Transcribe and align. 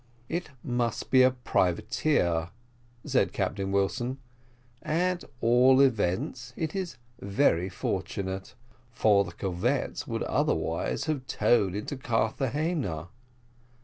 "It 0.29 0.49
must 0.63 1.11
be 1.11 1.21
a 1.21 1.29
privateer," 1.29 2.49
said 3.05 3.31
Captain 3.31 3.71
Wilson, 3.71 4.17
"at 4.81 5.23
all 5.41 5.79
events, 5.79 6.53
it 6.57 6.75
is 6.75 6.97
very 7.19 7.69
fortunate, 7.69 8.55
for 8.89 9.23
the 9.23 9.31
corvette 9.31 10.05
would 10.07 10.23
otherwise 10.23 11.03
have 11.05 11.27
towed 11.27 11.75
into 11.75 11.97
Carthagena. 11.97 13.09